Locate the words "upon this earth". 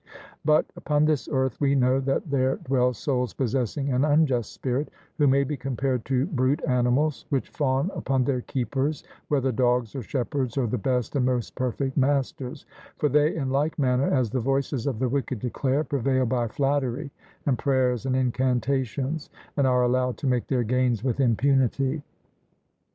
0.75-1.61